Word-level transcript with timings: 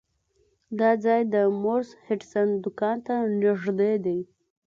دا 0.79 0.91
ځای 1.05 1.21
د 1.33 1.35
مورس 1.61 1.89
هډسن 2.05 2.47
دکان 2.65 2.97
ته 3.05 3.15
نږدې 3.41 3.93
دی. 4.05 4.19